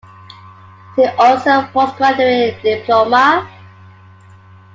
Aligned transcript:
See 0.95 1.05
also 1.19 1.61
postgraduate 1.67 2.59
diploma. 2.63 3.47